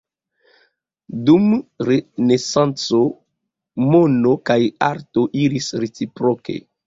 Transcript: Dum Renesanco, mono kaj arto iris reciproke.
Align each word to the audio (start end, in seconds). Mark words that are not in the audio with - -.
Dum 1.27 1.43
Renesanco, 1.89 3.01
mono 3.91 4.33
kaj 4.51 4.59
arto 4.89 5.27
iris 5.45 5.71
reciproke. 5.85 6.57